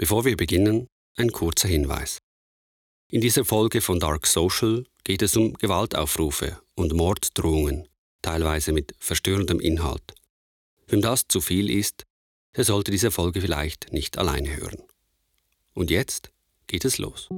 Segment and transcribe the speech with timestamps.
[0.00, 2.22] Bevor wir beginnen, ein kurzer Hinweis.
[3.08, 7.86] In dieser Folge von Dark Social geht es um Gewaltaufrufe und Morddrohungen,
[8.22, 10.14] teilweise mit verstörendem Inhalt.
[10.86, 12.06] Wem das zu viel ist,
[12.56, 14.82] der sollte diese Folge vielleicht nicht alleine hören.
[15.74, 16.32] Und jetzt
[16.66, 17.28] geht es los.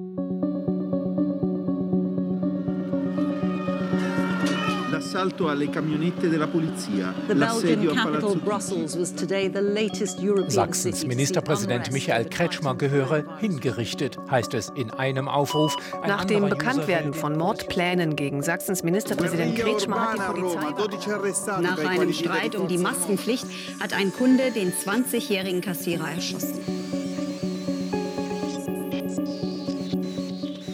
[5.02, 8.40] L'assalto alle camionette della polizia, The l'assedio a Palazzo
[10.48, 15.76] Sachsens Ministerpräsident Michael Kretschmer gehöre hingerichtet, heißt es in einem Aufruf.
[16.00, 21.60] Ein Nach dem Bekanntwerden User von Mordplänen gegen Sachsens Ministerpräsident Kretschmer hat die Polizei...
[21.60, 23.46] Nach einem Streit um die Maskenpflicht
[23.80, 26.60] hat ein Kunde den 20-jährigen Kassierer erschossen.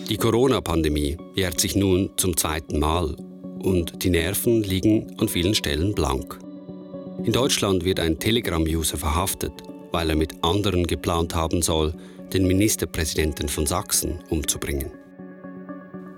[0.09, 3.15] Die Corona-Pandemie jährt sich nun zum zweiten Mal
[3.63, 6.39] und die Nerven liegen an vielen Stellen blank.
[7.25, 9.53] In Deutschland wird ein Telegram-User verhaftet,
[9.93, 11.95] weil er mit anderen geplant haben soll,
[12.33, 14.93] den Ministerpräsidenten von Sachsen umzubringen.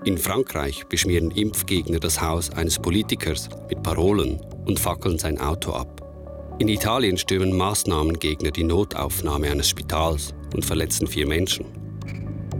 [0.03, 6.01] In Frankreich beschmieren Impfgegner das Haus eines Politikers mit Parolen und fackeln sein Auto ab.
[6.59, 11.65] In Italien stürmen Maßnahmengegner die Notaufnahme eines Spitals und verletzen vier Menschen.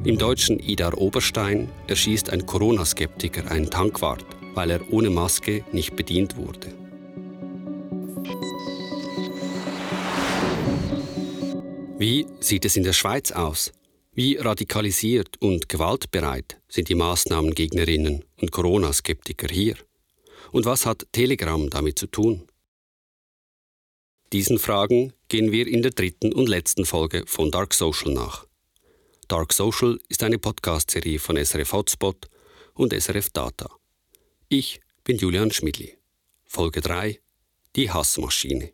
[0.03, 6.37] Im deutschen Idar Oberstein erschießt ein Corona-Skeptiker einen Tankwart, weil er ohne Maske nicht bedient
[6.37, 6.73] wurde.
[11.97, 13.71] Wie sieht es in der Schweiz aus?
[14.13, 19.75] Wie radikalisiert und gewaltbereit sind die Maßnahmengegnerinnen und Corona-Skeptiker hier?
[20.51, 22.47] Und was hat Telegram damit zu tun?
[24.33, 28.47] Diesen Fragen gehen wir in der dritten und letzten Folge von Dark Social nach.
[29.27, 32.29] Dark Social ist eine Podcast-Serie von SRF Hotspot
[32.73, 33.80] und SRF Data.
[34.53, 35.97] Ich bin Julian Schmidli.
[36.43, 37.21] Folge 3
[37.77, 38.73] Die Hassmaschine.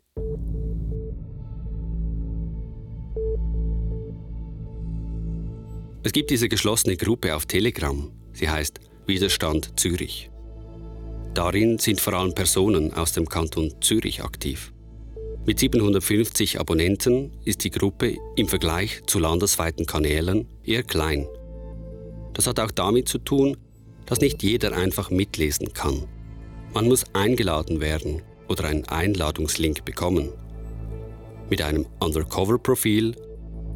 [6.02, 8.10] Es gibt diese geschlossene Gruppe auf Telegram.
[8.32, 10.32] Sie heißt Widerstand Zürich.
[11.34, 14.72] Darin sind vor allem Personen aus dem Kanton Zürich aktiv.
[15.46, 21.28] Mit 750 Abonnenten ist die Gruppe im Vergleich zu landesweiten Kanälen eher klein.
[22.32, 23.56] Das hat auch damit zu tun,
[24.08, 26.04] dass nicht jeder einfach mitlesen kann.
[26.72, 30.30] Man muss eingeladen werden oder einen Einladungslink bekommen.
[31.50, 33.14] Mit einem Undercover-Profil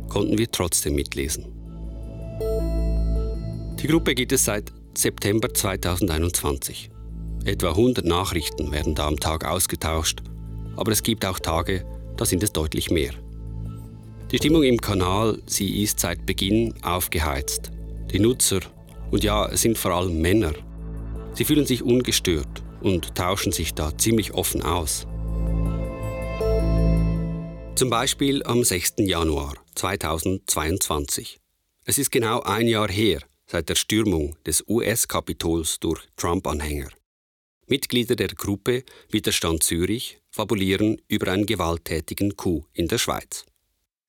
[0.09, 1.47] konnten wir trotzdem mitlesen.
[3.79, 6.91] Die Gruppe gibt es seit September 2021.
[7.45, 10.23] Etwa 100 Nachrichten werden da am Tag ausgetauscht,
[10.77, 11.85] aber es gibt auch Tage,
[12.17, 13.13] da sind es deutlich mehr.
[14.31, 17.71] Die Stimmung im Kanal, sie ist seit Beginn aufgeheizt.
[18.13, 18.61] Die Nutzer,
[19.13, 20.55] und ja, es sind vor allem Männer,
[21.35, 25.07] sie fühlen sich ungestört und tauschen sich da ziemlich offen aus.
[27.77, 28.95] Zum Beispiel am 6.
[28.99, 31.39] Januar 2022.
[31.85, 36.89] Es ist genau ein Jahr her seit der Stürmung des US-Kapitols durch Trump-Anhänger.
[37.67, 43.45] Mitglieder der Gruppe Widerstand Zürich fabulieren über einen gewalttätigen Coup in der Schweiz.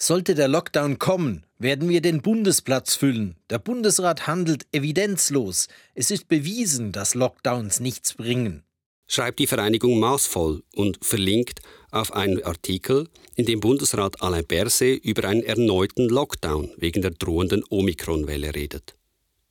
[0.06, 3.38] Sollte der Lockdown kommen, werden wir den Bundesplatz füllen.
[3.50, 5.70] Der Bundesrat handelt evidenzlos.
[5.96, 8.64] Es ist bewiesen, dass Lockdowns nichts bringen.
[9.08, 11.62] Schreibt die Vereinigung maßvoll und verlinkt
[11.92, 17.64] auf einen Artikel, in dem Bundesrat Alain Berset über einen erneuten Lockdown wegen der drohenden
[17.70, 18.98] Omikronwelle redet.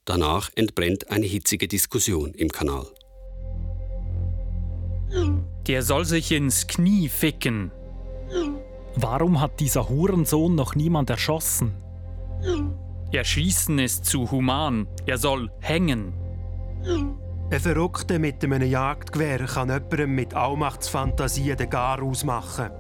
[0.05, 2.89] Danach entbrennt eine hitzige Diskussion im Kanal.
[5.67, 7.71] Der soll sich ins Knie ficken.
[8.97, 11.75] Warum hat dieser Hurensohn noch niemand erschossen?
[13.13, 14.87] Erschießen ist zu human.
[15.07, 16.15] Er soll hängen.
[17.51, 22.71] Ein Verrückter mit einem Jagdgewehr kann jemandem mit Allmachtsfantasie den Gar ausmachen.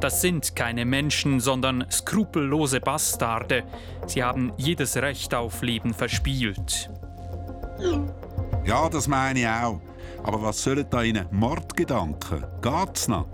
[0.00, 3.64] Das sind keine Menschen, sondern skrupellose Bastarde.
[4.06, 6.90] Sie haben jedes Recht auf Leben verspielt.
[8.64, 9.80] Ja, das meine ich auch.
[10.24, 12.44] Aber was sollen da Ihnen Mordgedanken?
[12.60, 13.26] Geht's noch?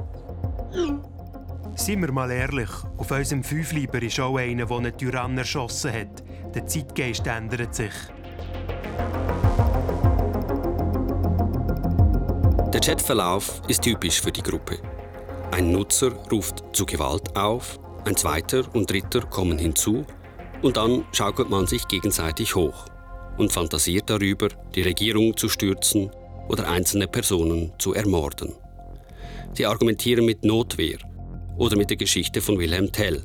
[1.76, 6.22] Seien wir mal ehrlich, auf unserem Fünfleiber ist auch einer, der einen Tyrann erschossen hat.
[6.54, 7.93] Der Zeitgeist ändert sich.
[12.72, 14.78] Der Chatverlauf ist typisch für die Gruppe.
[15.50, 20.04] Ein Nutzer ruft zu Gewalt auf, ein zweiter und dritter kommen hinzu
[20.62, 22.84] und dann schaukelt man sich gegenseitig hoch
[23.38, 26.10] und fantasiert darüber, die Regierung zu stürzen
[26.48, 28.54] oder einzelne Personen zu ermorden.
[29.54, 30.98] Sie argumentieren mit Notwehr
[31.56, 33.22] oder mit der Geschichte von Wilhelm Tell,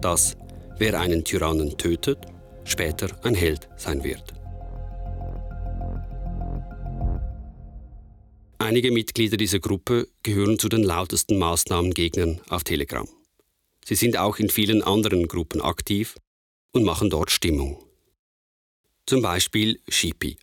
[0.00, 0.36] dass
[0.78, 2.18] wer einen Tyrannen tötet,
[2.64, 4.34] später ein Held sein wird.
[8.58, 13.08] Einige Mitglieder dieser Gruppe gehören zu den lautesten Maßnahmengegnern auf Telegram.
[13.84, 16.16] Sie sind auch in vielen anderen Gruppen aktiv
[16.72, 17.82] und machen dort Stimmung.
[19.06, 20.36] Zum Beispiel Shipi.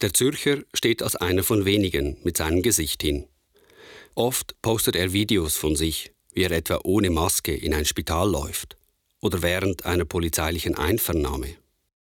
[0.00, 3.26] Der Zürcher steht als einer von wenigen mit seinem Gesicht hin.
[4.18, 8.78] Oft postet er Videos von sich, wie er etwa ohne Maske in ein Spital läuft
[9.20, 11.48] oder während einer polizeilichen Einvernahme.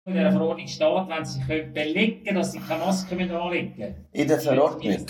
[0.05, 4.27] In der Verordnung steht, wenn Sie können belegen dass Sie keine Maske mehr anlegen In
[4.29, 5.05] der Verordnung?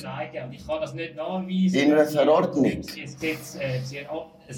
[0.52, 1.80] Ich kann das nicht nachweisen.
[1.80, 2.82] In einer Verordnung?
[2.82, 4.08] Sie, Gesetz, äh, Sie ein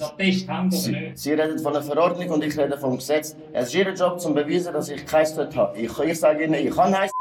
[0.01, 1.17] Attest haben oder nicht?
[1.17, 3.35] Sie reden von der Verordnung und ich rede vom Gesetz.
[3.51, 5.77] Es ist Ihr Job, zu beweisen, dass ich keins dort habe.
[5.77, 7.11] Ich, ich sage Ihnen, ich habe eins.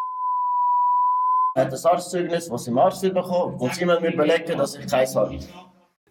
[1.56, 4.86] Hat ein Arztzeugnis, das Sie im Arzt bekommen und Sie müssen mir belegen, dass ich
[4.86, 5.38] keins habe.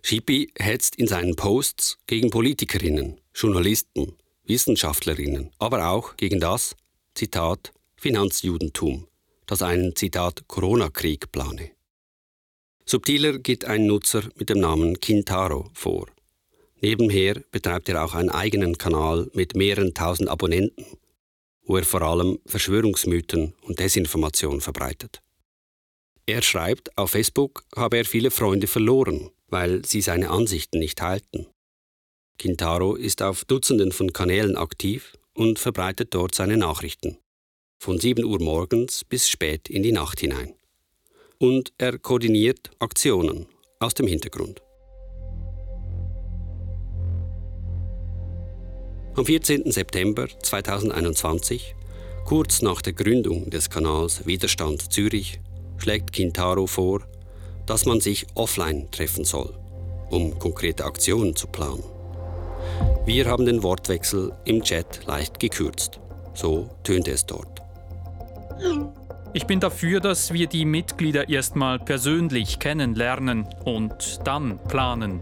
[0.01, 4.15] Schippi hetzt in seinen Posts gegen Politikerinnen, Journalisten,
[4.45, 6.75] Wissenschaftlerinnen, aber auch gegen das,
[7.13, 9.07] Zitat, Finanzjudentum,
[9.45, 11.71] das einen, Zitat, Corona-Krieg plane.
[12.85, 16.07] Subtiler geht ein Nutzer mit dem Namen Kintaro vor.
[16.81, 20.85] Nebenher betreibt er auch einen eigenen Kanal mit mehreren tausend Abonnenten,
[21.63, 25.21] wo er vor allem Verschwörungsmythen und Desinformation verbreitet.
[26.27, 31.45] Er schreibt, auf Facebook habe er viele Freunde verloren, weil sie seine Ansichten nicht teilten.
[32.39, 37.19] Kintaro ist auf Dutzenden von Kanälen aktiv und verbreitet dort seine Nachrichten.
[37.79, 40.55] Von 7 Uhr morgens bis spät in die Nacht hinein.
[41.37, 43.45] Und er koordiniert Aktionen
[43.79, 44.61] aus dem Hintergrund.
[49.15, 49.71] Am 14.
[49.71, 51.75] September 2021,
[52.25, 55.39] kurz nach der Gründung des Kanals Widerstand Zürich,
[55.77, 57.01] schlägt Kintaro vor,
[57.65, 59.53] dass man sich offline treffen soll,
[60.09, 61.83] um konkrete Aktionen zu planen.
[63.05, 65.99] Wir haben den Wortwechsel im Chat leicht gekürzt.
[66.33, 67.61] So tönte es dort.
[69.33, 75.21] Ich bin dafür, dass wir die Mitglieder erstmal persönlich kennenlernen und dann planen.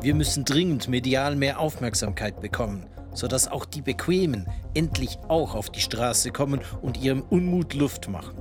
[0.00, 5.80] Wir müssen dringend medial mehr Aufmerksamkeit bekommen, sodass auch die Bequemen endlich auch auf die
[5.80, 8.34] Straße kommen und ihrem Unmut Luft machen.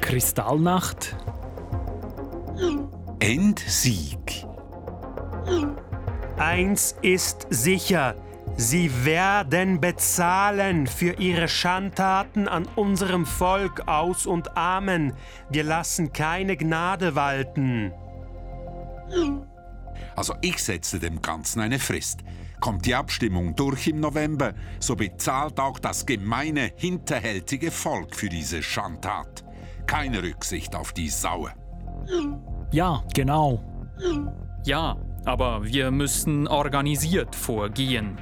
[0.00, 1.16] Kristallnacht?
[3.20, 4.46] Endsieg.
[6.36, 8.16] Eins ist sicher,
[8.56, 15.12] sie werden bezahlen für ihre Schandtaten an unserem Volk aus und Amen.
[15.50, 17.92] Wir lassen keine Gnade walten.
[20.16, 22.20] Also ich setze dem Ganzen eine Frist.
[22.62, 28.62] Kommt die Abstimmung durch im November, so bezahlt auch das gemeine, hinterhältige Volk für diese
[28.62, 29.44] Schandtat.
[29.84, 31.50] Keine Rücksicht auf die Saue.
[32.70, 33.60] Ja, genau.
[34.64, 38.16] Ja, aber wir müssen organisiert vorgehen.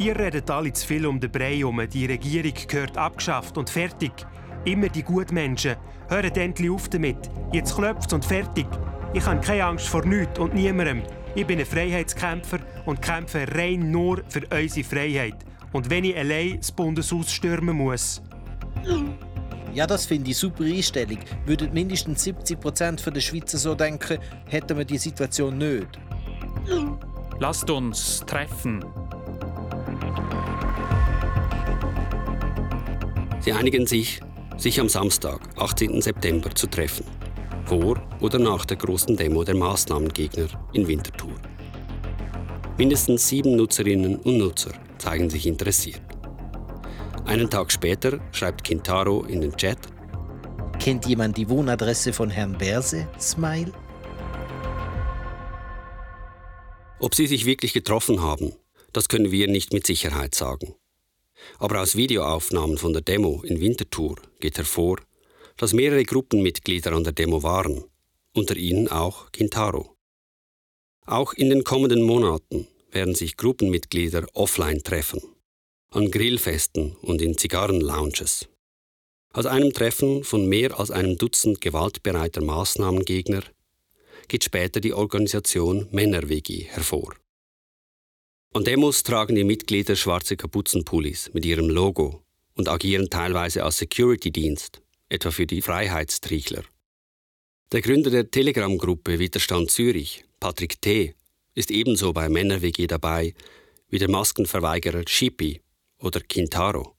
[0.00, 1.80] Ihr redet alle zu viel um den Brei um.
[1.88, 4.10] Die Regierung gehört abgeschafft und fertig.
[4.64, 5.76] Immer die Gutmenschen.
[6.08, 7.30] Hört endlich auf damit.
[7.52, 8.66] Jetzt klopft's und fertig.
[9.12, 11.04] Ich habe keine Angst vor nichts und niemandem.
[11.36, 15.36] Ich bin ein Freiheitskämpfer und kämpfe rein nur für unsere Freiheit.
[15.70, 18.22] Und wenn ich allein das Bundeshaus stürmen muss.
[19.74, 21.18] Ja, das finde ich super Einstellung.
[21.44, 25.88] Würden mindestens 70 Prozent der Schweizer so denken, hätten wir die Situation nicht.
[27.38, 28.82] Lasst uns treffen.
[33.40, 34.20] Sie einigen sich,
[34.56, 36.00] sich am Samstag, 18.
[36.00, 37.04] September, zu treffen.
[37.66, 41.34] Vor oder nach der großen Demo der Maßnahmengegner in Winterthur.
[42.78, 46.00] Mindestens sieben Nutzerinnen und Nutzer zeigen sich interessiert.
[47.24, 49.78] Einen Tag später schreibt Kintaro in den Chat:
[50.78, 53.08] Kennt jemand die Wohnadresse von Herrn Berse?
[53.18, 53.72] Smile?
[57.00, 58.52] Ob sie sich wirklich getroffen haben,
[58.92, 60.74] das können wir nicht mit Sicherheit sagen.
[61.58, 64.98] Aber aus Videoaufnahmen von der Demo in Winterthur geht hervor,
[65.56, 67.84] dass mehrere Gruppenmitglieder an der Demo waren,
[68.34, 69.96] unter ihnen auch Kintaro.
[71.06, 75.20] Auch in den kommenden Monaten werden sich Gruppenmitglieder offline treffen,
[75.90, 78.48] an Grillfesten und in Zigarrenlounges.
[79.32, 83.42] Aus einem Treffen von mehr als einem Dutzend gewaltbereiter Maßnahmengegner
[84.28, 87.14] geht später die Organisation Männer-WG hervor.
[88.54, 92.22] An Demos tragen die Mitglieder schwarze Kapuzenpullis mit ihrem Logo
[92.54, 96.62] und agieren teilweise als Security-Dienst, etwa für die Freiheitstrichler.
[97.72, 101.14] Der Gründer der Telegram-Gruppe Widerstand Zürich, Patrick T.,
[101.54, 103.34] ist ebenso bei Männer-WG dabei
[103.88, 105.60] wie der Maskenverweigerer Shippy
[105.98, 106.94] oder Kintaro.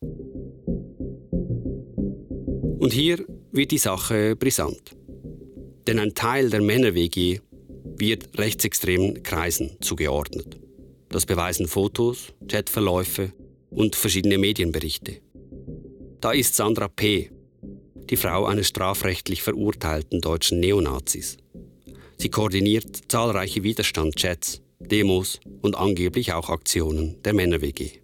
[2.79, 4.95] Und hier wird die Sache brisant.
[5.87, 7.39] Denn ein Teil der Männer-WG
[7.97, 10.59] wird rechtsextremen Kreisen zugeordnet.
[11.09, 13.31] Das beweisen Fotos, Chatverläufe
[13.69, 15.21] und verschiedene Medienberichte.
[16.19, 17.31] Da ist Sandra P.,
[18.09, 21.37] die Frau eines strafrechtlich verurteilten deutschen Neonazis.
[22.17, 27.99] Sie koordiniert zahlreiche Widerstandschats, Demos und angeblich auch Aktionen der Männer-WG.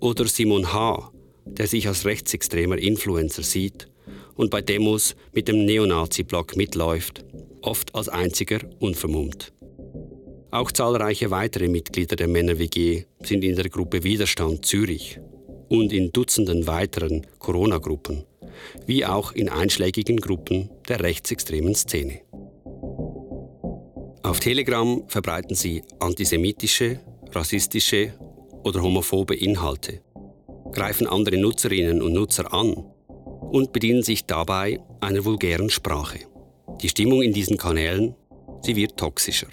[0.00, 1.12] Oder Simon H.,
[1.46, 3.88] der sich als rechtsextremer Influencer sieht
[4.34, 7.24] und bei Demos mit dem Neonazi-Block mitläuft,
[7.62, 9.52] oft als einziger unvermummt.
[10.50, 15.18] Auch zahlreiche weitere Mitglieder der Männer-WG sind in der Gruppe Widerstand Zürich
[15.68, 18.24] und in Dutzenden weiteren Corona-Gruppen,
[18.86, 22.20] wie auch in einschlägigen Gruppen der rechtsextremen Szene.
[24.22, 27.00] Auf Telegram verbreiten sie antisemitische,
[27.32, 28.14] rassistische
[28.64, 30.02] oder homophobe Inhalte,
[30.72, 32.74] greifen andere Nutzerinnen und Nutzer an
[33.50, 36.18] und bedienen sich dabei einer vulgären Sprache.
[36.82, 38.14] Die Stimmung in diesen Kanälen,
[38.62, 39.48] sie wird toxischer.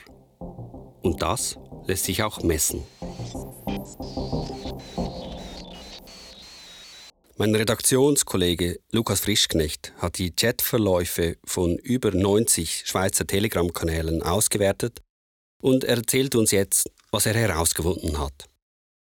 [1.03, 2.81] Und das lässt sich auch messen.
[7.43, 15.01] Mein Redaktionskollege Lukas Frischknecht hat die Chatverläufe von über 90 Schweizer Telegram-Kanälen ausgewertet
[15.61, 18.45] und erzählt uns jetzt, was er herausgefunden hat.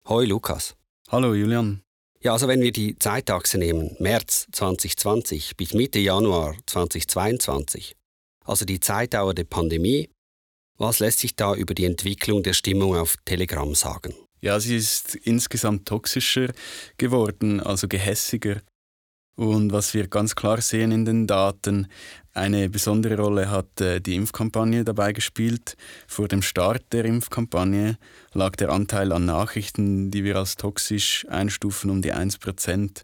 [0.08, 0.74] Hoi Lukas.
[1.08, 1.82] Hallo Julian.
[2.20, 7.94] Ja, also wenn wir die Zeitachse nehmen, März 2020 bis Mitte Januar 2022,
[8.44, 10.10] also die Zeitdauer der Pandemie,
[10.78, 14.16] was lässt sich da über die Entwicklung der Stimmung auf Telegram sagen?
[14.46, 16.52] Ja, sie ist insgesamt toxischer
[16.98, 18.60] geworden, also gehässiger.
[19.36, 21.88] Und was wir ganz klar sehen in den Daten,
[22.32, 25.76] eine besondere Rolle hat äh, die Impfkampagne dabei gespielt.
[26.06, 27.98] Vor dem Start der Impfkampagne
[28.34, 33.02] lag der Anteil an Nachrichten, die wir als toxisch einstufen, um die 1%.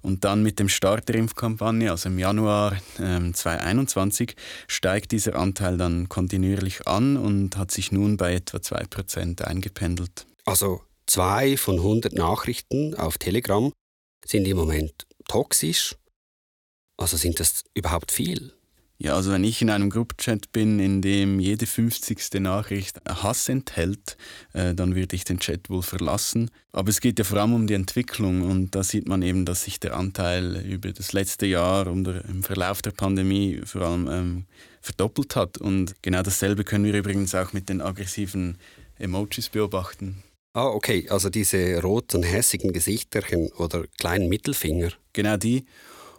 [0.00, 4.36] Und dann mit dem Start der Impfkampagne, also im Januar ähm, 2021,
[4.68, 10.28] steigt dieser Anteil dann kontinuierlich an und hat sich nun bei etwa 2% eingependelt.
[10.48, 13.70] Also zwei von 100 Nachrichten auf Telegram
[14.24, 15.94] sind im Moment toxisch.
[16.96, 18.54] Also sind das überhaupt viel?
[18.96, 22.40] Ja, also wenn ich in einem Gruppenchat bin, in dem jede 50.
[22.40, 24.16] Nachricht Hass enthält,
[24.54, 26.50] äh, dann würde ich den Chat wohl verlassen.
[26.72, 29.64] Aber es geht ja vor allem um die Entwicklung und da sieht man eben, dass
[29.64, 34.46] sich der Anteil über das letzte Jahr und im Verlauf der Pandemie vor allem ähm,
[34.80, 35.58] verdoppelt hat.
[35.58, 38.56] Und genau dasselbe können wir übrigens auch mit den aggressiven
[38.96, 40.24] Emojis beobachten.
[40.58, 44.90] Ah, okay, also diese roten, hässigen Gesichterchen oder kleinen Mittelfinger.
[45.12, 45.66] Genau die.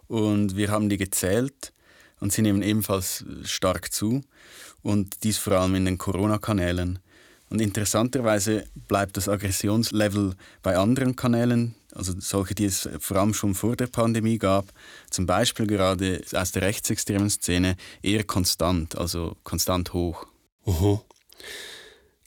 [0.07, 1.73] Und wir haben die gezählt
[2.21, 4.21] und sie nehmen ebenfalls stark zu.
[4.81, 6.99] Und dies vor allem in den Corona-Kanälen.
[7.49, 13.55] Und interessanterweise bleibt das Aggressionslevel bei anderen Kanälen, also solche, die es vor allem schon
[13.55, 14.71] vor der Pandemie gab,
[15.09, 20.27] zum Beispiel gerade aus der rechtsextremen Szene, eher konstant, also konstant hoch.
[20.65, 21.01] -huh.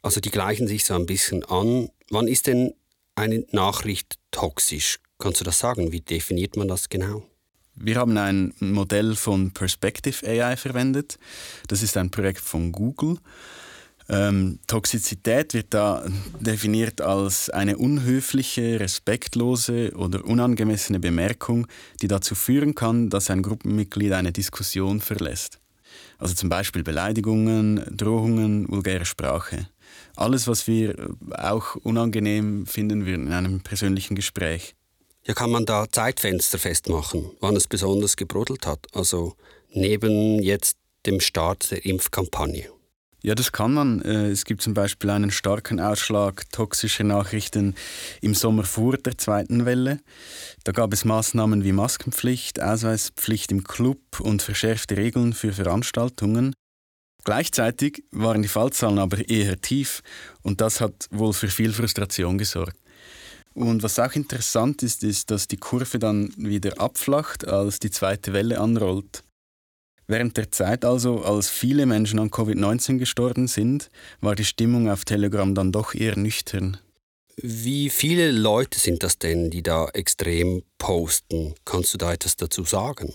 [0.02, 1.88] Also die gleichen sich so ein bisschen an.
[2.11, 2.75] Wann ist denn
[3.14, 4.99] eine Nachricht toxisch?
[5.18, 5.92] Kannst du das sagen?
[5.92, 7.23] Wie definiert man das genau?
[7.75, 11.18] Wir haben ein Modell von Perspective AI verwendet.
[11.68, 13.18] Das ist ein Projekt von Google.
[14.09, 16.04] Ähm, Toxizität wird da
[16.40, 21.66] definiert als eine unhöfliche, respektlose oder unangemessene Bemerkung,
[22.02, 25.61] die dazu führen kann, dass ein Gruppenmitglied eine Diskussion verlässt.
[26.18, 29.68] Also zum Beispiel Beleidigungen, Drohungen, vulgäre Sprache.
[30.16, 30.95] Alles, was wir
[31.37, 34.75] auch unangenehm finden würden in einem persönlichen Gespräch.
[35.25, 38.87] Ja, kann man da Zeitfenster festmachen, wann es besonders gebrodelt hat?
[38.92, 39.37] Also
[39.71, 40.76] neben jetzt
[41.07, 42.69] dem Start der Impfkampagne.
[43.25, 44.02] Ja, das kann man.
[44.02, 47.76] Äh, es gibt zum Beispiel einen starken Ausschlag toxischer Nachrichten
[48.21, 50.00] im Sommer vor der zweiten Welle.
[50.64, 56.52] Da gab es Maßnahmen wie Maskenpflicht, Ausweispflicht im Club und verschärfte Regeln für Veranstaltungen.
[57.25, 60.02] Gleichzeitig waren die Fallzahlen aber eher tief
[60.43, 62.76] und das hat wohl für viel Frustration gesorgt.
[63.55, 68.33] Und was auch interessant ist, ist, dass die Kurve dann wieder abflacht, als die zweite
[68.33, 69.23] Welle anrollt.
[70.07, 73.88] Während der Zeit also, als viele Menschen an Covid-19 gestorben sind,
[74.21, 76.79] war die Stimmung auf Telegram dann doch eher nüchtern.
[77.37, 81.55] Wie viele Leute sind das denn, die da extrem posten?
[81.64, 83.14] Kannst du da etwas dazu sagen?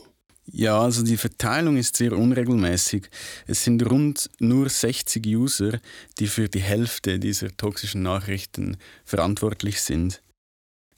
[0.50, 3.10] Ja, also die Verteilung ist sehr unregelmäßig.
[3.48, 5.80] Es sind rund nur 60 User,
[6.20, 10.22] die für die Hälfte dieser toxischen Nachrichten verantwortlich sind.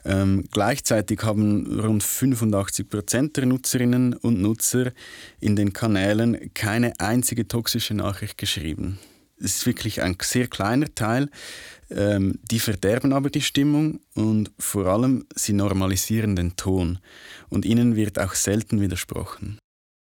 [0.06, 4.94] Ähm, gleichzeitig haben rund 85 Prozent der Nutzerinnen und Nutzer
[5.40, 9.00] in den Kanälen keine einzige toxische Nachricht geschrieben.
[9.40, 11.30] Es ist wirklich ein sehr kleiner Teil.
[11.90, 17.00] Ähm, die verderben aber die Stimmung und vor allem sie normalisieren den Ton.
[17.50, 19.58] Und ihnen wird auch selten widersprochen.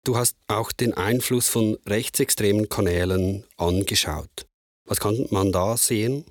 [0.04, 4.46] Du hast auch den Einfluss von rechtsextremen Kanälen angeschaut.
[4.86, 6.24] Was kann man da sehen?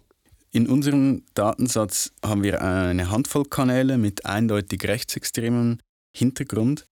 [0.52, 5.80] In unserem Datensatz haben wir eine Handvoll Kanäle mit eindeutig rechtsextremem
[6.16, 6.88] Hintergrund.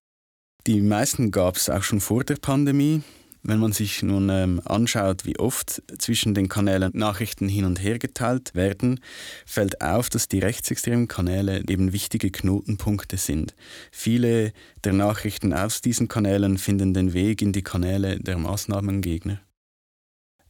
[0.68, 3.02] Die meisten gab es auch schon vor der Pandemie.
[3.48, 8.00] Wenn man sich nun ähm, anschaut, wie oft zwischen den Kanälen Nachrichten hin und her
[8.00, 9.00] geteilt werden,
[9.46, 13.54] fällt auf, dass die rechtsextremen Kanäle eben wichtige Knotenpunkte sind.
[13.92, 14.52] Viele
[14.84, 19.40] der Nachrichten aus diesen Kanälen finden den Weg in die Kanäle der Maßnahmengegner.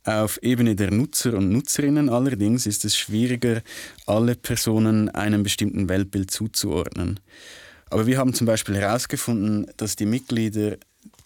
[0.06, 3.62] Auf Ebene der Nutzer und Nutzerinnen allerdings ist es schwieriger,
[4.06, 7.20] alle Personen einem bestimmten Weltbild zuzuordnen.
[7.90, 10.78] Aber wir haben zum Beispiel herausgefunden, dass die Mitglieder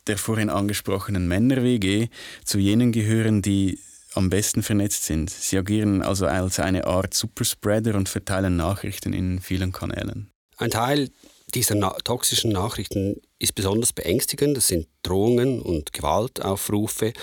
[0.09, 2.07] der vorhin angesprochenen Männer-WG
[2.43, 3.79] zu jenen gehören, die
[4.15, 5.29] am besten vernetzt sind.
[5.29, 10.31] Sie agieren also als eine Art Superspreader und verteilen Nachrichten in vielen Kanälen.
[10.57, 11.09] Ein Teil
[11.53, 14.57] dieser na toxischen Nachrichten ist besonders beängstigend.
[14.57, 17.13] Das sind Drohungen und Gewaltaufrufe.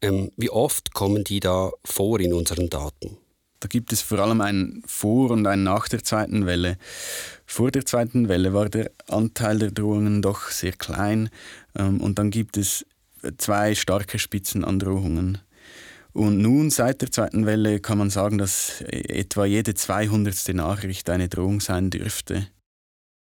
[0.00, 3.16] Ähm, wie oft kommen die da vor in unseren Daten?
[3.64, 6.76] Da gibt es vor allem ein Vor- und ein Nach der zweiten Welle.
[7.46, 11.30] Vor der zweiten Welle war der Anteil der Drohungen doch sehr klein
[11.74, 12.84] ähm, und dann gibt es
[13.38, 15.38] zwei starke Spitzen an Drohungen.
[16.12, 20.48] Und nun, seit der zweiten Welle, kann man sagen, dass etwa jede 200.
[20.52, 22.46] Nachricht eine Drohung sein dürfte.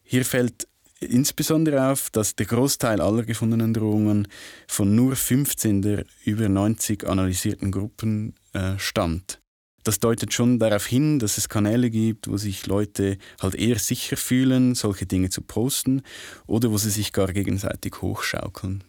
[0.03, 0.67] Hier fällt
[0.99, 4.27] insbesondere auf, dass der Großteil aller gefundenen Drohungen
[4.67, 9.41] von nur 15 der über 90 analysierten Gruppen äh, stammt
[9.87, 14.17] das deutet schon darauf hin, dass es Kanäle gibt, wo sich Leute halt eher sicher
[14.17, 16.03] fühlen, solche Dinge zu posten
[16.47, 18.83] oder wo sie sich gar gegenseitig hochschaukeln.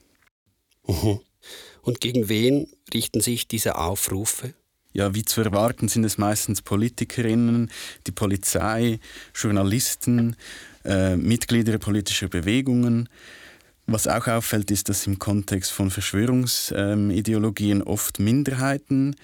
[0.88, 1.20] Mhm.
[1.82, 4.54] Und gegen wen richten sich diese Aufrufe?
[4.94, 7.70] Ja, wie zu erwarten sind es meistens Politikerinnen,
[8.08, 9.00] die Polizei,
[9.36, 10.36] Journalisten,
[10.84, 13.08] äh, Mitglieder politischer Bewegungen.
[13.86, 19.16] Was auch auffällt, ist, dass im Kontext von Verschwörungsideologien oft Minderheiten,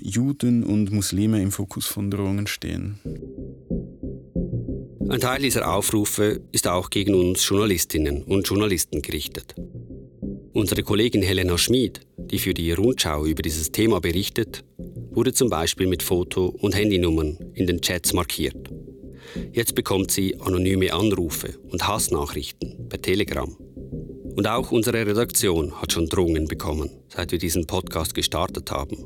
[0.00, 2.98] Juden und Muslime im Fokus von Drohungen stehen.
[5.08, 9.54] Ein Teil dieser Aufrufe ist auch gegen uns Journalistinnen und Journalisten gerichtet.
[10.52, 14.64] Unsere Kollegin Helena Schmid, die für die Rundschau über dieses Thema berichtet,
[15.10, 18.70] wurde zum Beispiel mit Foto und Handynummern in den Chats markiert.
[19.52, 23.56] Jetzt bekommt sie anonyme Anrufe und Hassnachrichten per Telegram.
[24.36, 28.98] Und auch unsere Redaktion hat schon Drohungen bekommen, seit wir diesen Podcast gestartet haben.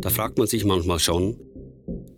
[0.00, 1.38] Da fragt man sich manchmal schon,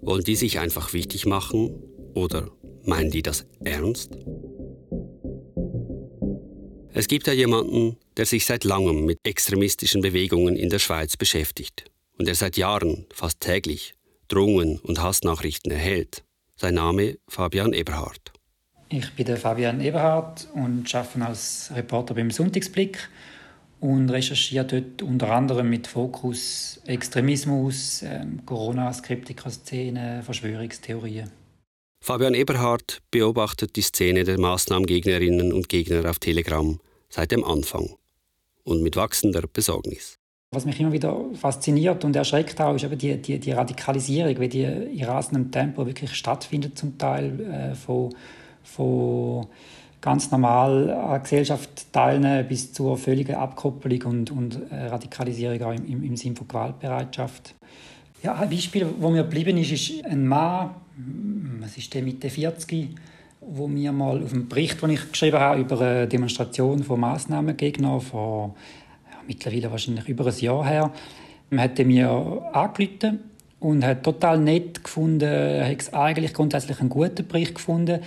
[0.02, 1.82] wollen die sich einfach wichtig machen
[2.14, 2.50] oder
[2.84, 4.18] meinen die das ernst?
[6.92, 11.84] Es gibt ja jemanden, der sich seit langem mit extremistischen Bewegungen in der Schweiz beschäftigt
[12.18, 13.94] und der seit Jahren fast täglich
[14.26, 16.24] Drohungen und Hassnachrichten erhält.
[16.56, 18.32] Sein Name Fabian Eberhardt.
[18.90, 23.08] Ich bin der Fabian Eberhardt und arbeite als Reporter beim Sonntagsblick
[23.80, 31.30] und recherchiere dort unter anderem mit Fokus Extremismus, ähm, Corona-Skeptiker-Szene, Verschwörungstheorien.
[32.00, 37.90] Fabian Eberhardt beobachtet die Szene der Maßnahmengegnerinnen und Gegner auf Telegram seit dem Anfang
[38.64, 40.16] und mit wachsender Besorgnis.
[40.52, 44.48] Was mich immer wieder fasziniert und erschreckt auch, ist eben die, die, die Radikalisierung, wie
[44.48, 48.14] die in rasendem Tempo wirklich stattfindet zum Teil äh, von
[48.68, 49.46] von
[50.00, 55.72] ganz normal an der Gesellschaft teilnehmen bis zur völligen Abkopplung und, und äh, Radikalisierung auch
[55.72, 57.54] im, im Sinne von Gewaltbereitschaft.
[58.22, 60.70] Ja, ein Beispiel, wo mir geblieben ist, ist ein Mann,
[61.60, 62.88] was ist der Mitte 40,
[63.40, 68.00] wo mir mal auf dem Bericht, den ich geschrieben habe über eine Demonstration von Massnahmengegnern
[68.00, 68.54] vor
[69.10, 70.92] ja, mittlerweile wahrscheinlich über ein Jahr her,
[71.56, 72.10] hat mir
[72.52, 73.20] angerufen
[73.60, 78.00] und hat total nett gefunden, hat eigentlich grundsätzlich einen guten Bericht gefunden,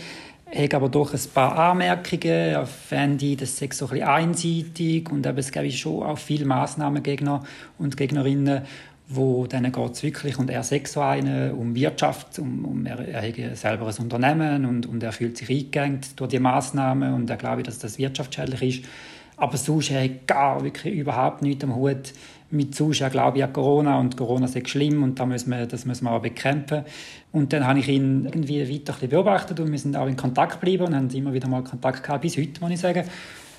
[0.54, 2.24] habe aber doch ein paar Anmerkungen.
[2.24, 6.46] Er fände, das sei so ein bisschen einseitig und eben, es gäbe schon auch viele
[6.46, 7.44] Massnahmengegner
[7.78, 8.64] und Gegnerinnen,
[9.08, 13.00] wo denen geht es wirklich, und er sagt so einen, um Wirtschaft, um, um er,
[13.08, 17.30] er hat selber ein Unternehmen und, und er fühlt sich eingegangen durch die Massnahmen und
[17.30, 18.90] er glaube, dass das wirtschaftsschädlich ist.
[19.36, 22.14] Aber sonst hat er gar wirklich überhaupt nichts am Hut
[22.52, 25.86] mit Zuschauer glaube ich an Corona und Corona ist schlimm und da müssen wir, das
[25.86, 26.84] müssen wir auch bekämpfen.
[27.32, 30.86] Und dann habe ich ihn irgendwie weiter beobachtet und wir sind auch in Kontakt geblieben
[30.86, 33.04] und haben immer wieder mal Kontakt gehabt, bis heute, muss ich sagen.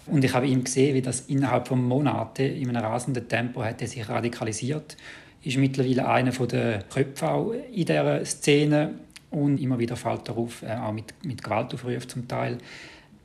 [0.06, 3.80] Und ich habe ihn gesehen, wie das innerhalb von Monaten in einem rasenden Tempo hat
[3.80, 4.96] er sich radikalisiert.
[5.42, 8.94] Ist mittlerweile einer der Köpfe auch in dieser Szene
[9.30, 12.58] und immer wieder fällt er auf, äh, auch mit, mit Gewaltaufrufen zum Teil.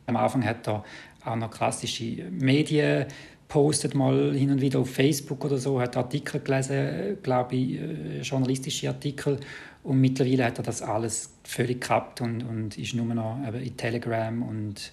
[0.06, 0.84] Am Anfang hat er
[1.26, 3.06] auch noch klassische Medien
[3.48, 8.22] postet mal hin und wieder auf Facebook oder so, hat Artikel gelesen, glaube ich, äh,
[8.22, 9.40] journalistische Artikel.
[9.84, 14.42] Und mittlerweile hat er das alles völlig gehabt und, und ist nur noch in Telegram
[14.44, 14.92] und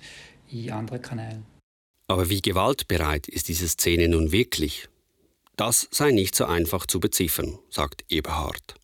[0.51, 1.45] in anderen Kanälen.
[2.07, 4.89] Aber wie gewaltbereit ist diese Szene nun wirklich?
[5.57, 8.75] Das sei nicht so einfach zu beziffern, sagt Eberhard.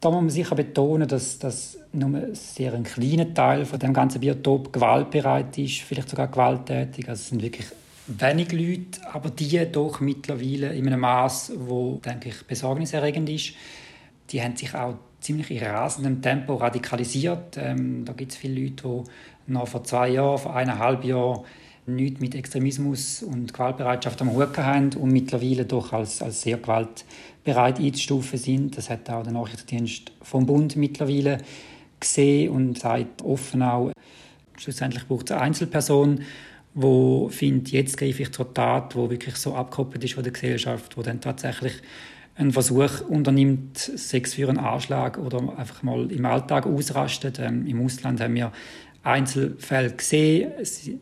[0.00, 4.20] Da muss man sicher betonen, dass, dass nur ein sehr kleiner Teil von dem ganzen
[4.20, 7.08] Biotop gewaltbereit ist, vielleicht sogar gewalttätig.
[7.08, 7.66] Also es sind wirklich
[8.08, 13.52] wenig Leute, aber die doch mittlerweile in einem Maß, wo denke ich besorgniserregend ist.
[14.30, 17.56] Die haben sich auch ziemlich in rasendem Tempo radikalisiert.
[17.56, 19.04] Ähm, da gibt es viele Leute,
[19.46, 21.44] die noch vor zwei Jahren, vor eineinhalb Jahren
[21.86, 27.78] nichts mit Extremismus und Gewaltbereitschaft am Hut haben und mittlerweile doch als, als sehr gewaltbereit
[27.78, 28.76] einzustufen sind.
[28.76, 31.38] Das hat auch der Nachrichtendienst vom Bund mittlerweile
[31.98, 33.92] gesehen und sagt offen auch,
[34.58, 36.20] schlussendlich braucht es eine Einzelperson,
[36.80, 40.96] wo findet, jetzt greife ich zur Tat, wo wirklich so abgekoppelt ist von der Gesellschaft,
[40.96, 41.72] wo dann tatsächlich
[42.36, 47.40] einen Versuch unternimmt, Sex für einen Anschlag oder einfach mal im Alltag ausrastet.
[47.40, 48.52] Ähm, Im Ausland haben wir
[49.02, 50.52] Einzelfälle gesehen.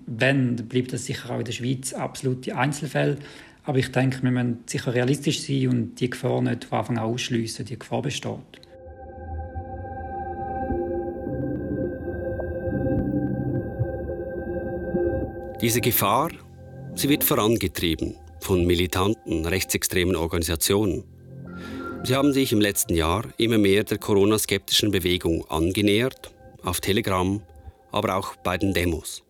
[0.07, 3.19] Wenn, bleibt das sicher auch in der Schweiz absolute Einzelfälle.
[3.65, 7.05] Aber ich denke, wir müssen sicher realistisch sein und die Gefahr nicht von Anfang an
[7.05, 7.67] ausschliessen.
[7.67, 8.66] Die Gefahr besteht.
[15.67, 16.31] Diese Gefahr,
[16.95, 21.03] sie wird vorangetrieben von militanten rechtsextremen Organisationen.
[22.05, 27.43] Sie haben sich im letzten Jahr immer mehr der Corona-skeptischen Bewegung angenähert, auf Telegram,
[27.91, 29.25] aber auch bei den Demos.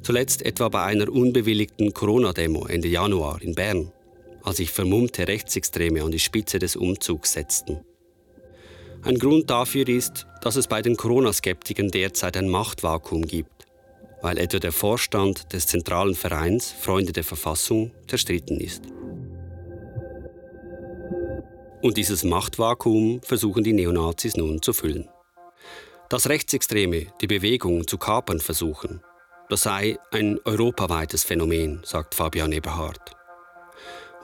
[0.00, 3.92] Zuletzt etwa bei einer unbewilligten Corona-Demo Ende Januar in Bern,
[4.42, 7.80] als sich vermummte Rechtsextreme an die Spitze des Umzugs setzten.
[9.02, 13.59] Ein Grund dafür ist, dass es bei den Corona-Skeptikern derzeit ein Machtvakuum gibt,
[14.22, 18.82] weil etwa der Vorstand des zentralen Vereins Freunde der Verfassung zerstritten ist.
[21.82, 25.08] Und dieses Machtvakuum versuchen die Neonazis nun zu füllen.
[26.10, 29.00] Dass Rechtsextreme die Bewegung zu kapern versuchen,
[29.48, 33.16] das sei ein europaweites Phänomen, sagt Fabian Eberhardt.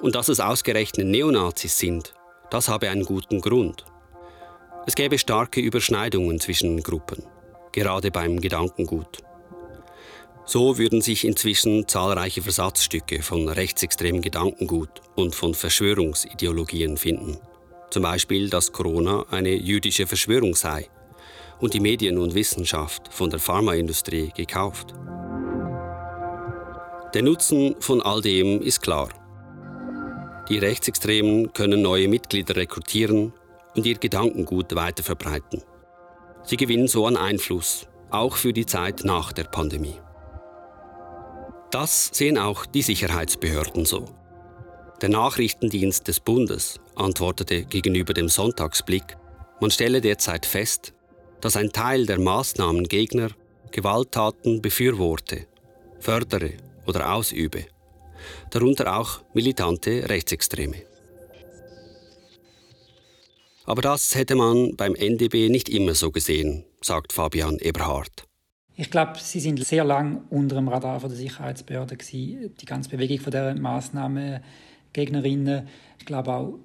[0.01, 2.13] Und dass es ausgerechnet Neonazis sind,
[2.51, 3.85] das habe einen guten Grund.
[4.87, 7.25] Es gäbe starke Überschneidungen zwischen Gruppen,
[7.73, 9.26] gerade beim Gedankengut.
[10.49, 17.39] So würden sich inzwischen zahlreiche Versatzstücke von rechtsextremem Gedankengut und von Verschwörungsideologien finden.
[17.91, 20.89] Zum Beispiel, dass Corona eine jüdische Verschwörung sei
[21.61, 24.95] und die Medien und Wissenschaft von der Pharmaindustrie gekauft.
[27.13, 29.09] Der Nutzen von all dem ist klar.
[30.49, 33.33] Die Rechtsextremen können neue Mitglieder rekrutieren
[33.75, 35.63] und ihr Gedankengut weiterverbreiten.
[36.45, 39.97] Sie gewinnen so an Einfluss, auch für die Zeit nach der Pandemie.
[41.79, 44.07] Das sehen auch die Sicherheitsbehörden so.
[45.03, 49.19] Der Nachrichtendienst des Bundes antwortete gegenüber dem Sonntagsblick,
[49.61, 50.95] man stelle derzeit fest,
[51.43, 53.29] dass ein Teil der Maßnahmengegner
[53.73, 55.49] Gewalttaten befürworte,
[56.01, 56.55] fördere
[56.87, 57.67] oder ausübe,
[58.49, 60.81] darunter auch militante Rechtsextreme.
[63.67, 68.26] Aber das hätte man beim NDB nicht immer so gesehen, sagt Fabian Eberhardt.
[68.79, 72.55] Ich glaube, sie sind sehr lang unter dem Radar der Sicherheitsbehörde gewesen.
[72.61, 75.67] Die ganze Bewegung von der Maßnahmengegnerinnen.
[75.99, 76.59] Ich glaube auch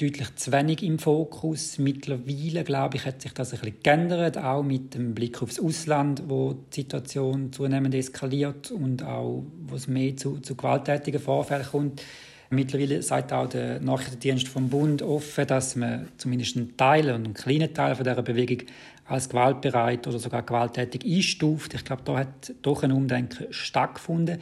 [0.00, 1.78] deutlich zu wenig im Fokus.
[1.78, 6.22] Mittlerweile, glaube ich, hat sich das ein bisschen geändert, auch mit dem Blick aufs Ausland,
[6.28, 12.00] wo die Situation zunehmend eskaliert und auch, wo es mehr zu, zu gewalttätigen Vorfällen kommt.
[12.50, 17.34] Mittlerweile sagt auch der Nachrichtendienst vom Bund offen, dass man zumindest einen Teil und einen
[17.34, 18.66] kleinen Teil von dieser Bewegung
[19.04, 21.74] als gewaltbereit oder sogar gewalttätig einstuft.
[21.74, 24.38] Ich glaube, da hat doch ein Umdenken stattgefunden.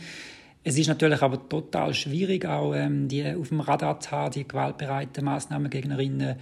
[0.62, 4.46] Es ist natürlich aber total schwierig, auch ähm, die auf dem Radar zu haben, die
[4.46, 6.36] gewaltbereiten Massnahmengegnerinnen.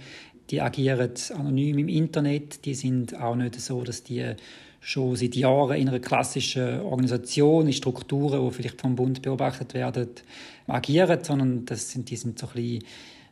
[0.51, 2.65] Die agieren anonym im Internet.
[2.65, 4.35] Die sind auch nicht so, dass die
[4.85, 10.09] schon seit Jahren in einer klassischen Organisation, in Strukturen, die vielleicht vom Bund beobachtet werden,
[10.67, 12.83] agieren, sondern das sind, die sind so ein bisschen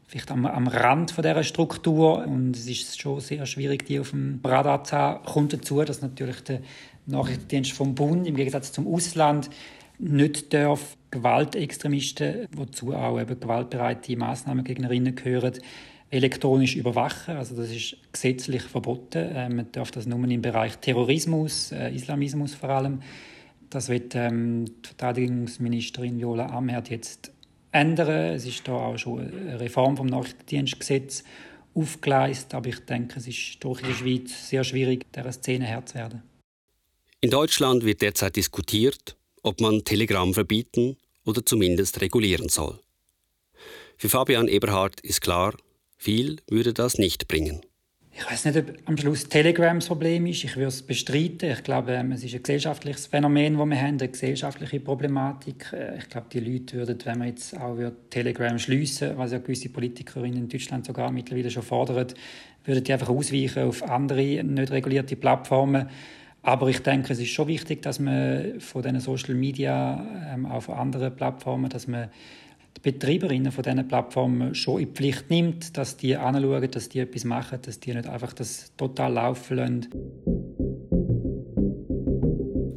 [0.08, 4.10] vielleicht am, am Rand von dieser Struktur und es ist schon sehr schwierig, die auf
[4.10, 5.24] dem Radar zu haben.
[5.26, 6.62] Kommt dazu, dass natürlich der
[7.06, 9.52] Nachrichtendienst vom Bund im Gegensatz zum Ausland
[10.00, 15.54] nicht darf Gewaltextremisten, wozu auch eben gewaltbereite Massnahmengegnerinnen gehören,
[16.14, 17.38] elektronisch überwachen.
[17.38, 19.18] Also das ist gesetzlich verboten.
[19.18, 23.02] Äh, man darf das nur im Bereich Terrorismus, äh, Islamismus vor allem.
[23.70, 27.32] Das wird ähm, die Verteidigungsministerin Jola Amherd jetzt
[27.72, 28.36] ändern.
[28.36, 31.24] Es ist da auch schon eine Reform vom Nachrichtendienstgesetz
[31.74, 35.96] aufgeleistet, aber ich denke, es ist durch die Schweiz sehr schwierig, dieser Szene Herr zu
[35.96, 36.22] werden.
[37.22, 42.80] In Deutschland wird derzeit diskutiert, ob man Telegram verbieten oder zumindest regulieren soll.
[43.98, 45.56] Für Fabian Eberhard ist klar,
[46.04, 47.62] viel würde das nicht bringen.
[48.16, 50.44] Ich weiß nicht, ob am Schluss Telegram das Problem ist.
[50.44, 51.50] Ich würde es bestreiten.
[51.50, 55.74] Ich glaube, ähm, es ist ein gesellschaftliches Phänomen, das wir haben, eine gesellschaftliche Problematik.
[55.74, 57.76] Äh, ich glaube, die Leute würden, wenn man jetzt auch
[58.12, 62.08] Telegram schliessen was ja gewisse Politikerinnen in Deutschland sogar mittlerweile schon fordern,
[62.66, 65.90] würden die einfach ausweichen auf andere nicht regulierte Plattformen.
[66.44, 70.70] Aber ich denke, es ist schon wichtig, dass man von diesen Social Media ähm, auf
[70.70, 72.10] anderen Plattformen, dass man
[72.84, 77.60] Betreiberinnen von diesen Plattformen schon in Pflicht nimmt, dass die anschauen, dass die etwas machen,
[77.62, 79.88] dass die nicht einfach das total laufen lassen.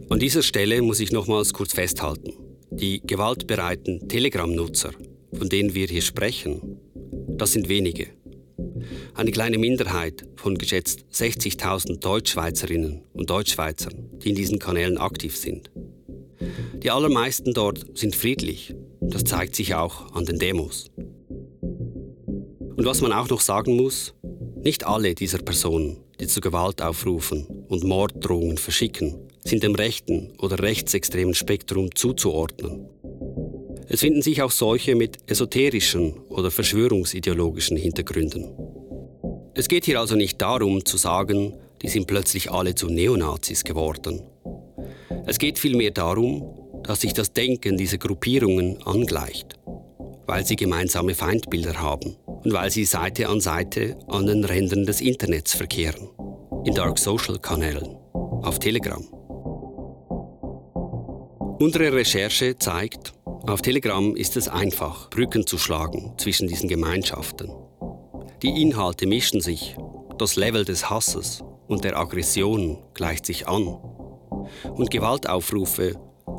[0.09, 2.33] An dieser Stelle muss ich nochmals kurz festhalten.
[2.71, 4.93] Die gewaltbereiten Telegram-Nutzer,
[5.33, 6.79] von denen wir hier sprechen,
[7.37, 8.07] das sind wenige.
[9.15, 15.71] Eine kleine Minderheit von geschätzt 60.000 Deutschschweizerinnen und Deutschschweizern, die in diesen Kanälen aktiv sind.
[16.83, 18.75] Die allermeisten dort sind friedlich.
[19.11, 20.91] Das zeigt sich auch an den Demos.
[22.77, 24.15] Und was man auch noch sagen muss,
[24.63, 30.59] nicht alle dieser Personen, die zu Gewalt aufrufen und Morddrohungen verschicken, sind dem rechten oder
[30.59, 32.89] rechtsextremen Spektrum zuzuordnen.
[33.89, 38.51] Es finden sich auch solche mit esoterischen oder verschwörungsideologischen Hintergründen.
[39.55, 44.23] Es geht hier also nicht darum zu sagen, die sind plötzlich alle zu Neonazis geworden.
[45.27, 49.59] Es geht vielmehr darum, dass sich das Denken dieser Gruppierungen angleicht,
[50.27, 55.01] weil sie gemeinsame Feindbilder haben und weil sie Seite an Seite an den Rändern des
[55.01, 56.09] Internets verkehren,
[56.65, 59.05] in Dark Social Kanälen, auf Telegram.
[61.59, 63.15] Unsere Recherche zeigt,
[63.47, 67.51] auf Telegram ist es einfach, Brücken zu schlagen zwischen diesen Gemeinschaften.
[68.43, 69.77] Die Inhalte mischen sich,
[70.19, 73.79] das Level des Hasses und der Aggression gleicht sich an.
[74.75, 75.95] Und Gewaltaufrufe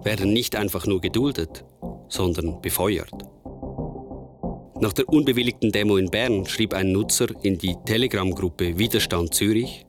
[0.08, 1.66] werden nicht einfach nur geduldet,
[2.08, 3.12] sondern befeuert.
[4.80, 9.86] Nach der unbewilligten Demo in Bern schrieb ein Nutzer in die Telegram-Gruppe Widerstand Zürich: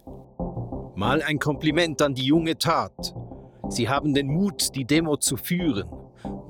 [0.96, 3.14] Mal ein Kompliment an die junge Tat.
[3.68, 5.88] Sie haben den Mut, die Demo zu führen.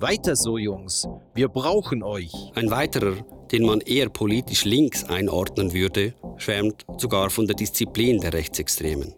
[0.00, 1.06] Weiter so, Jungs.
[1.34, 2.32] Wir brauchen euch.
[2.54, 3.16] Ein weiterer,
[3.52, 9.12] den man eher politisch links einordnen würde, schwärmt sogar von der Disziplin der Rechtsextremen.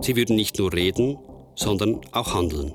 [0.00, 1.18] Sie würden nicht nur reden,
[1.54, 2.72] sondern auch handeln.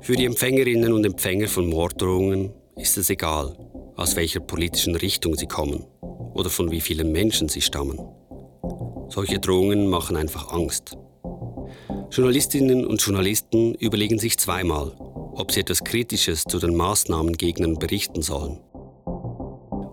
[0.00, 3.56] Für die Empfängerinnen und Empfänger von Morddrohungen ist es egal,
[3.96, 5.84] aus welcher politischen Richtung sie kommen
[6.34, 7.98] oder von wie vielen Menschen sie stammen.
[9.08, 10.96] Solche Drohungen machen einfach Angst.
[12.10, 14.92] Journalistinnen und Journalisten überlegen sich zweimal,
[15.34, 18.60] ob sie etwas Kritisches zu den Maßnahmengegnern berichten sollen.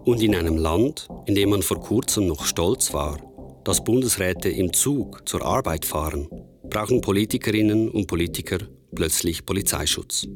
[0.06, 3.18] Und in einem Land, in dem man vor kurzem noch stolz war,
[3.64, 6.30] dass Bundesräte im Zug zur Arbeit fahren,
[6.70, 8.60] brauchen Politikerinnen und Politiker
[8.96, 10.28] plötzlich Polizeischutz.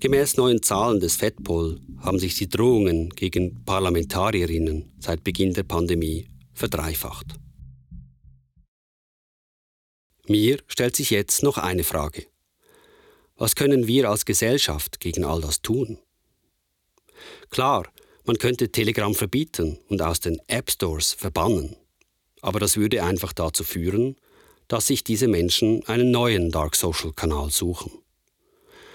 [0.00, 6.28] Gemäß neuen Zahlen des FEDPOL haben sich die Drohungen gegen Parlamentarierinnen seit Beginn der Pandemie
[6.54, 7.26] verdreifacht.
[10.28, 12.26] Mir stellt sich jetzt noch eine Frage.
[13.36, 15.98] Was können wir als Gesellschaft gegen all das tun?
[17.50, 17.88] Klar,
[18.24, 21.76] man könnte Telegram verbieten und aus den App Stores verbannen.
[22.42, 24.16] Aber das würde einfach dazu führen,
[24.70, 27.90] dass sich diese Menschen einen neuen Dark Social Kanal suchen.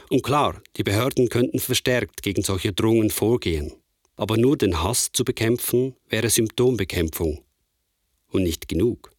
[0.09, 3.73] Und klar, die Behörden könnten verstärkt gegen solche Drohungen vorgehen.
[4.15, 7.43] Aber nur den Hass zu bekämpfen wäre Symptombekämpfung.
[8.31, 9.11] Und nicht genug.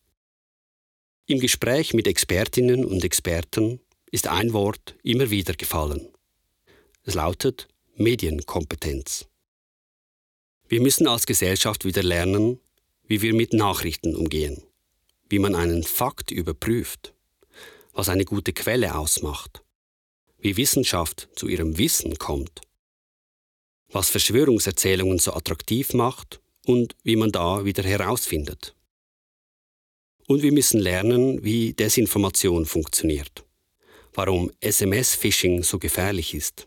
[1.26, 6.08] Im Gespräch mit Expertinnen und Experten ist ein Wort immer wieder gefallen.
[7.02, 9.26] Es lautet Medienkompetenz.
[10.68, 12.60] Wir müssen als Gesellschaft wieder lernen,
[13.06, 14.62] wie wir mit Nachrichten umgehen,
[15.28, 17.14] wie man einen Fakt überprüft,
[17.92, 19.62] was eine gute Quelle ausmacht,
[20.38, 22.60] wie Wissenschaft zu ihrem Wissen kommt,
[23.88, 28.74] was Verschwörungserzählungen so attraktiv macht und wie man da wieder herausfindet.
[30.26, 33.44] Und wir müssen lernen, wie Desinformation funktioniert,
[34.12, 36.66] warum SMS-Phishing so gefährlich ist,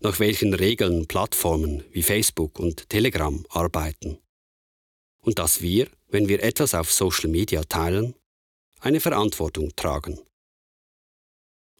[0.00, 4.18] nach welchen Regeln Plattformen wie Facebook und Telegram arbeiten.
[5.20, 8.14] Und dass wir, wenn wir etwas auf Social Media teilen,
[8.80, 10.18] eine Verantwortung tragen.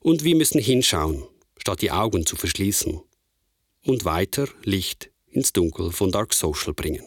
[0.01, 1.25] Und wir müssen hinschauen,
[1.59, 3.01] statt die Augen zu verschließen,
[3.85, 7.05] und weiter Licht ins Dunkel von Dark Social bringen.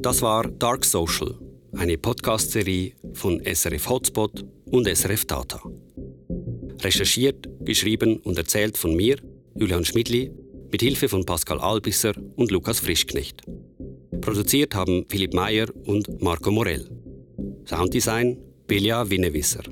[0.00, 1.38] Das war Dark Social,
[1.72, 5.62] eine Podcast-Serie von SRF Hotspot und SRF Data.
[6.80, 9.18] Recherchiert, geschrieben und erzählt von mir,
[9.54, 10.30] Julian Schmidli,
[10.70, 13.42] mit Hilfe von Pascal Albisser und Lukas Frischknecht.
[14.20, 16.88] Produziert haben Philipp Meyer und Marco Morell.
[17.66, 19.62] Sounddesign Belia Winnewisser.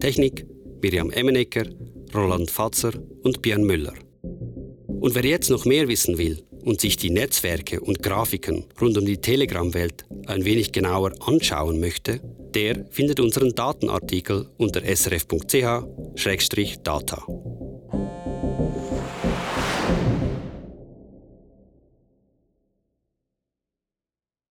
[0.00, 0.46] Technik
[0.82, 1.66] Miriam Emmenecker,
[2.14, 2.92] Roland Fatzer
[3.22, 3.94] und Björn Müller.
[4.20, 9.04] Und wer jetzt noch mehr wissen will, und sich die Netzwerke und Grafiken rund um
[9.04, 12.20] die Telegram-Welt ein wenig genauer anschauen möchte,
[12.54, 15.84] der findet unseren Datenartikel unter srf.ch-data.